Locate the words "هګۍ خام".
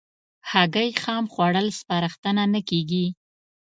0.51-1.25